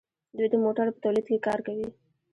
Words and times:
دوی 0.37 0.47
د 0.51 0.55
موټرو 0.63 0.93
په 0.95 0.99
تولید 1.03 1.25
کې 1.29 1.43
کار 1.47 1.59
کوي. 1.67 1.87